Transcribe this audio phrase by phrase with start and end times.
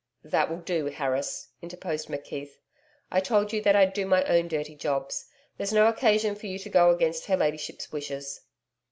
[0.23, 2.57] 'That will do, Harris,' interposed McKeith.
[3.11, 5.27] 'I told you that I'd do my own dirty jobs.
[5.57, 8.41] There's no occasion for you to go against her ladyship's wishes.'